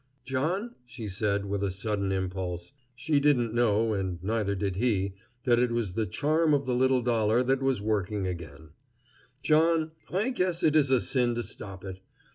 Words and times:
"John," 0.25 0.73
she 0.87 1.07
said, 1.07 1.45
with 1.45 1.61
a 1.61 1.69
sudden 1.69 2.11
impulse, 2.11 2.71
she 2.95 3.19
didn't 3.19 3.53
know, 3.53 3.93
and 3.93 4.17
neither 4.23 4.55
did 4.55 4.77
he, 4.77 5.13
that 5.43 5.59
it 5.59 5.69
was 5.71 5.93
the 5.93 6.07
charm 6.07 6.55
of 6.55 6.65
the 6.65 6.73
little 6.73 7.03
dollar 7.03 7.43
that 7.43 7.61
was 7.61 7.83
working 7.83 8.25
again, 8.25 8.69
"John, 9.43 9.91
I 10.11 10.31
guess 10.31 10.63
it 10.63 10.75
is 10.75 10.89
a 10.89 11.01
sin 11.01 11.35
to 11.35 11.43
stop 11.43 11.85
it. 11.85 11.99